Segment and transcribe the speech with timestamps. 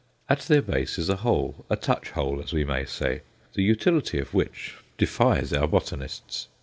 [0.27, 3.21] At their base is a hole a touch hole, as we may say,
[3.53, 6.47] the utility of which defies our botanists.